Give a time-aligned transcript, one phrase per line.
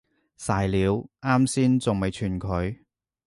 [0.39, 2.79] 曬料，岩先仲未串佢